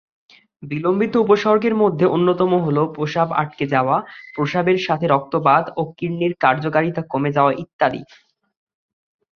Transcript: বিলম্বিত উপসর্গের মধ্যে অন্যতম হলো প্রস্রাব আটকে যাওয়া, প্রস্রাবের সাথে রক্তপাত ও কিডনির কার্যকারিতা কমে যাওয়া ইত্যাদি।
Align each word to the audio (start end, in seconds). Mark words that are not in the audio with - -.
বিলম্বিত 0.63 1.13
উপসর্গের 1.15 1.75
মধ্যে 1.75 2.05
অন্যতম 2.07 2.51
হলো 2.65 2.81
প্রস্রাব 2.95 3.29
আটকে 3.33 3.65
যাওয়া, 3.67 3.95
প্রস্রাবের 4.35 4.77
সাথে 4.87 5.05
রক্তপাত 5.07 5.65
ও 5.77 5.81
কিডনির 5.97 6.33
কার্যকারিতা 6.43 7.01
কমে 7.11 7.31
যাওয়া 7.31 7.51
ইত্যাদি। 7.63 8.01